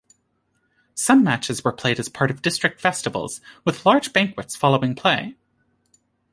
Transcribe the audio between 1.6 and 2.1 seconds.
were played as